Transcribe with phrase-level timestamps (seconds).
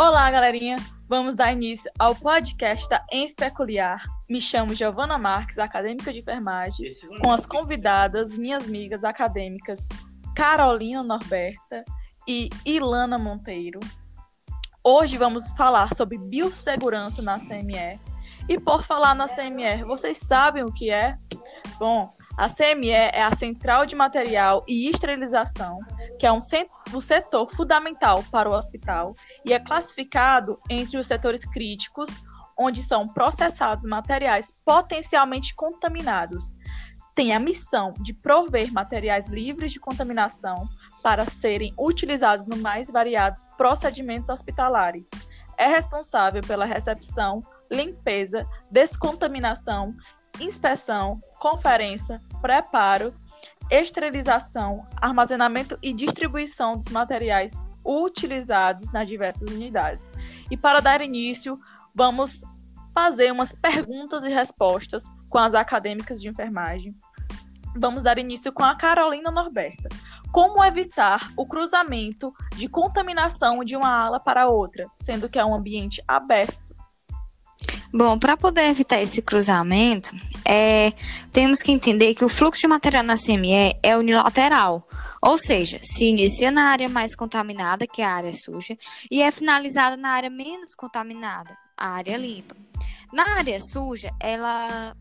[0.00, 0.76] Olá, galerinha!
[1.06, 4.02] Vamos dar início ao podcast da Enf Peculiar.
[4.30, 9.86] Me chamo Giovana Marques, acadêmica de enfermagem, com as convidadas, minhas amigas acadêmicas
[10.34, 11.84] Carolina Norberta
[12.26, 13.78] e Ilana Monteiro.
[14.82, 18.00] Hoje vamos falar sobre biossegurança na CME.
[18.48, 21.18] E por falar na CME, vocês sabem o que é?
[21.78, 22.10] Bom,
[22.40, 25.78] a CME é a Central de Material e Esterilização,
[26.18, 29.14] que é um, setor fundamental para o hospital
[29.44, 32.08] e é classificado entre os setores críticos,
[32.58, 36.56] onde são processados materiais potencialmente contaminados.
[37.14, 40.66] Tem a missão de prover materiais livres de contaminação
[41.02, 45.10] para serem utilizados nos mais variados procedimentos hospitalares.
[45.58, 49.94] É responsável pela recepção, limpeza, descontaminação
[50.38, 53.12] inspeção, conferência, preparo,
[53.70, 60.10] esterilização, armazenamento e distribuição dos materiais utilizados nas diversas unidades.
[60.50, 61.58] E para dar início,
[61.94, 62.42] vamos
[62.94, 66.94] fazer umas perguntas e respostas com as acadêmicas de enfermagem.
[67.76, 69.88] Vamos dar início com a Carolina Norberta.
[70.32, 75.54] Como evitar o cruzamento de contaminação de uma ala para outra, sendo que é um
[75.54, 76.69] ambiente aberto
[77.92, 80.92] Bom, para poder evitar esse cruzamento, é,
[81.32, 84.88] temos que entender que o fluxo de material na CME é unilateral,
[85.20, 88.78] ou seja, se inicia na área mais contaminada, que é a área suja,
[89.10, 92.54] e é finalizada na área menos contaminada, a área limpa.
[93.12, 94.96] Na área suja, ela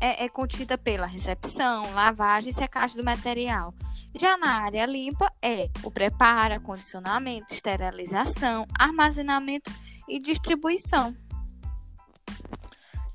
[0.00, 3.72] é, é contida pela recepção, lavagem e secagem do material.
[4.14, 9.72] Já na área limpa, é o preparo, condicionamento, esterilização, armazenamento
[10.06, 11.16] e distribuição.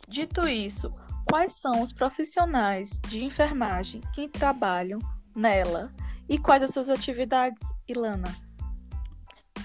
[0.09, 0.91] Dito isso,
[1.29, 4.97] quais são os profissionais de enfermagem que trabalham
[5.35, 5.93] nela
[6.27, 8.35] e quais as suas atividades, Ilana?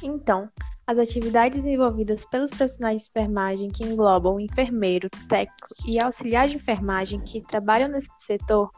[0.03, 0.51] Então,
[0.87, 7.21] as atividades desenvolvidas pelos profissionais de enfermagem que englobam enfermeiro, técnico e auxiliar de enfermagem
[7.21, 8.71] que trabalham nesse setor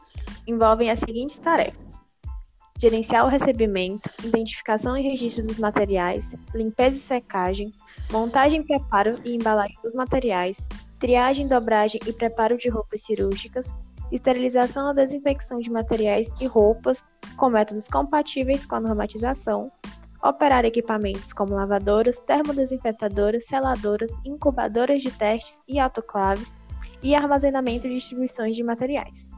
[0.47, 2.01] envolvem as seguintes tarefas:
[2.79, 7.73] gerenciar o recebimento, identificação e registro dos materiais, limpeza e secagem,
[8.09, 10.69] montagem, preparo e embalagem dos materiais,
[10.99, 13.75] triagem, dobragem e preparo de roupas cirúrgicas,
[14.11, 16.97] esterilização ou desinfecção de materiais e roupas
[17.35, 19.69] com métodos compatíveis com a normatização,
[20.23, 26.57] operar equipamentos como lavadoras, termodesinfetadoras, seladoras, incubadoras de testes e autoclaves,
[27.01, 29.29] e armazenamento e distribuições de materiais.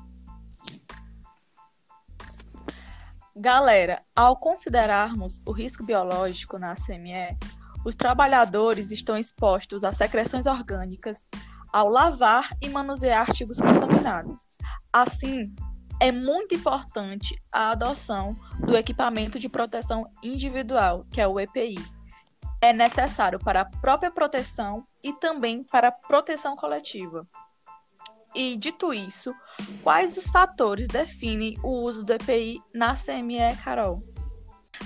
[3.35, 7.37] Galera, ao considerarmos o risco biológico na CME,
[7.85, 11.25] os trabalhadores estão expostos a secreções orgânicas
[11.71, 14.47] ao lavar e manusear artigos contaminados.
[14.91, 15.53] Assim,
[16.01, 18.35] é muito importante a adoção
[18.65, 21.77] do equipamento de proteção individual, que é o EPI.
[22.61, 27.27] É necessário para a própria proteção e também para a proteção coletiva.
[28.35, 29.33] E dito isso,
[29.81, 34.01] quais os fatores definem o uso do EPI na CME, Carol?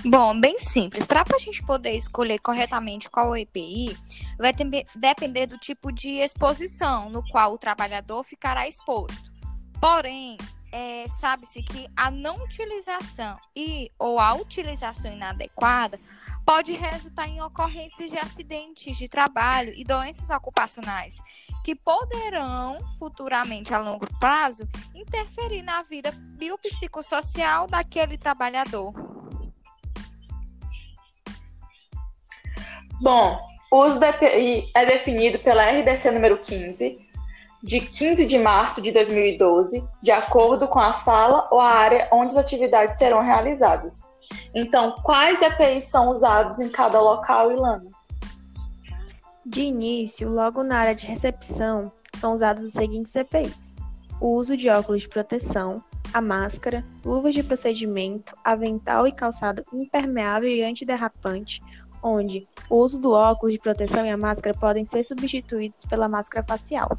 [0.06, 1.06] Bom, bem simples.
[1.06, 3.96] Para a gente poder escolher corretamente qual EPI,
[4.38, 4.52] vai
[4.94, 9.32] depender do tipo de exposição no qual o trabalhador ficará exposto.
[9.80, 10.36] Porém,
[10.70, 15.98] é, sabe-se que a não utilização e ou a utilização inadequada
[16.44, 21.16] pode resultar em ocorrências de acidentes de trabalho e doenças ocupacionais
[21.64, 29.13] que poderão futuramente a longo prazo interferir na vida biopsicossocial daquele trabalhador.
[33.04, 33.38] Bom,
[33.70, 36.98] o uso da EPI é definido pela RDC número 15,
[37.62, 42.32] de 15 de março de 2012, de acordo com a sala ou a área onde
[42.32, 44.10] as atividades serão realizadas.
[44.54, 47.90] Então, quais EPIs são usados em cada local, Ilana?
[49.44, 53.76] De início, logo na área de recepção, são usados os seguintes EPIs:
[54.18, 55.84] o uso de óculos de proteção,
[56.14, 61.60] a máscara, luvas de procedimento, avental e calçado impermeável e antiderrapante,
[62.04, 66.46] onde o uso do óculos de proteção e a máscara podem ser substituídos pela máscara
[66.46, 66.90] facial.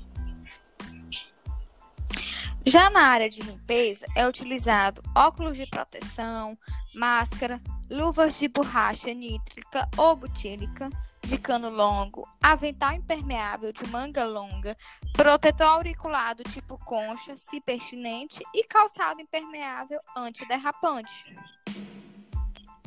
[2.65, 6.57] Já na área de limpeza, é utilizado óculos de proteção,
[6.95, 7.61] máscara,
[7.91, 10.89] luvas de borracha nítrica ou butílica
[11.21, 14.75] de cano longo, avental impermeável de manga longa,
[15.13, 21.35] protetor auricular do tipo concha, se pertinente, e calçado impermeável antiderrapante.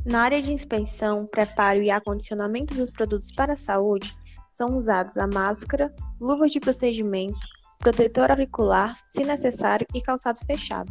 [0.09, 4.17] Na área de inspeção, preparo e acondicionamento dos produtos para a saúde,
[4.51, 7.39] são usados a máscara, luvas de procedimento,
[7.79, 10.91] protetor auricular, se necessário, e calçado fechado.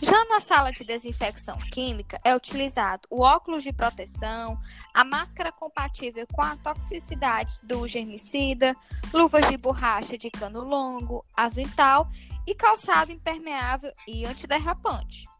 [0.00, 4.56] Já na sala de desinfecção química, é utilizado o óculos de proteção,
[4.94, 8.76] a máscara compatível com a toxicidade do germicida,
[9.12, 12.08] luvas de borracha de cano longo, avental
[12.46, 15.33] e calçado impermeável e antiderrapante.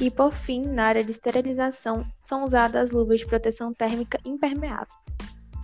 [0.00, 4.94] E por fim, na área de esterilização, são usadas luvas de proteção térmica impermeável.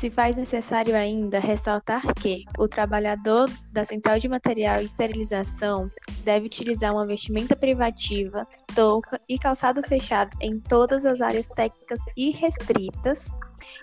[0.01, 5.89] Se faz necessário ainda ressaltar que o trabalhador da central de material e esterilização
[6.25, 8.45] deve utilizar uma vestimenta privativa,
[8.75, 13.29] touca e calçado fechado em todas as áreas técnicas e restritas,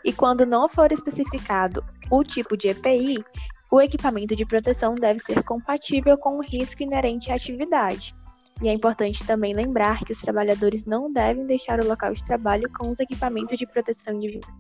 [0.04, 1.82] e quando não for especificado
[2.12, 3.24] o tipo de EPI,
[3.72, 8.14] o equipamento de proteção deve ser compatível com o risco inerente à atividade.
[8.62, 12.70] E é importante também lembrar que os trabalhadores não devem deixar o local de trabalho
[12.78, 14.54] com os equipamentos de proteção individual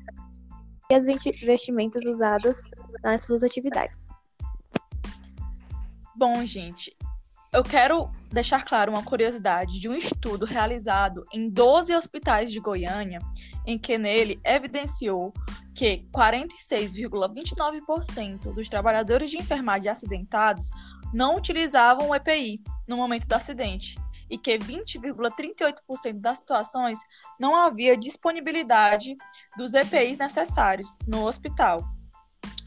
[0.91, 2.61] e as vestimentas usadas
[3.03, 3.95] nas suas atividades.
[6.15, 6.95] Bom, gente,
[7.53, 13.19] eu quero deixar claro uma curiosidade de um estudo realizado em 12 hospitais de Goiânia,
[13.65, 15.31] em que nele evidenciou
[15.75, 20.69] que 46,29% dos trabalhadores de enfermagem acidentados
[21.13, 23.97] não utilizavam o EPI no momento do acidente
[24.29, 26.99] e que 20,38% das situações
[27.39, 29.17] não havia disponibilidade
[29.57, 31.81] dos EPIs necessários no hospital.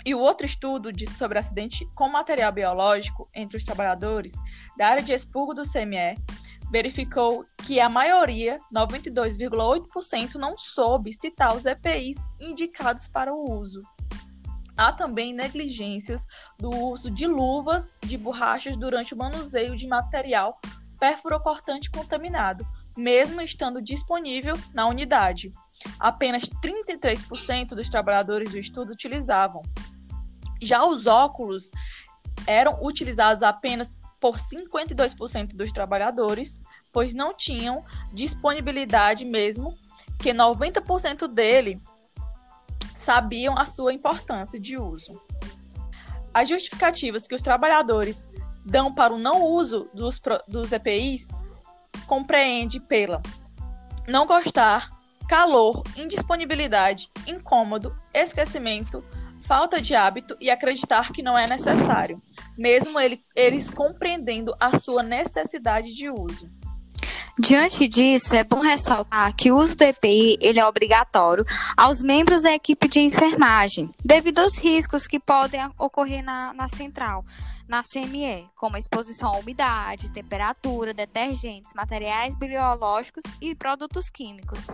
[0.04, 4.32] E o outro estudo sobre acidente com material biológico entre os trabalhadores
[4.76, 6.16] da área de expurgo do CME
[6.72, 13.82] verificou que a maioria, 92,8%, não soube citar os EPIs indicados para o uso.
[14.82, 16.26] Há também negligências
[16.58, 20.58] do uso de luvas de borrachas durante o manuseio de material
[20.98, 25.52] perfurocortante contaminado, mesmo estando disponível na unidade.
[26.00, 29.62] Apenas 33% dos trabalhadores do estudo utilizavam.
[30.60, 31.70] Já os óculos
[32.44, 39.78] eram utilizados apenas por 52% dos trabalhadores, pois não tinham disponibilidade mesmo
[40.18, 41.80] que 90% dele
[43.02, 45.20] sabiam a sua importância de uso.
[46.32, 48.26] As justificativas que os trabalhadores
[48.64, 51.28] dão para o não uso dos, dos EPIs
[52.06, 53.20] compreende pela
[54.08, 54.90] não gostar,
[55.28, 59.04] calor, indisponibilidade, incômodo, esquecimento,
[59.42, 62.20] falta de hábito e acreditar que não é necessário,
[62.56, 66.50] mesmo ele, eles compreendendo a sua necessidade de uso.
[67.38, 72.42] Diante disso, é bom ressaltar que o uso do EPI ele é obrigatório aos membros
[72.42, 77.24] da equipe de enfermagem, devido aos riscos que podem ocorrer na, na central,
[77.66, 84.66] na CME, como exposição à umidade, temperatura, detergentes, materiais biológicos e produtos químicos.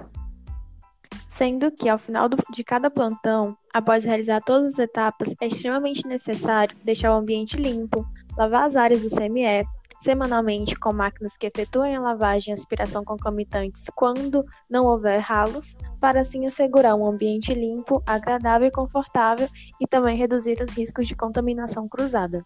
[1.31, 6.05] Sendo que, ao final do, de cada plantão, após realizar todas as etapas, é extremamente
[6.09, 8.05] necessário deixar o ambiente limpo,
[8.37, 9.65] lavar as áreas do CME,
[10.01, 16.21] semanalmente com máquinas que efetuem a lavagem e aspiração concomitantes quando não houver ralos, para
[16.21, 19.49] assim assegurar um ambiente limpo, agradável e confortável
[19.81, 22.45] e também reduzir os riscos de contaminação cruzada.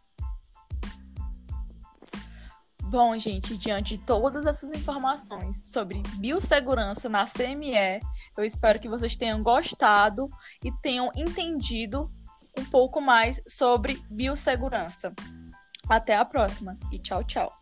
[2.85, 8.01] Bom, gente, diante de todas essas informações sobre biossegurança na CME,
[8.37, 10.29] eu espero que vocês tenham gostado
[10.63, 12.13] e tenham entendido
[12.59, 15.15] um pouco mais sobre biossegurança.
[15.89, 17.62] Até a próxima e tchau, tchau.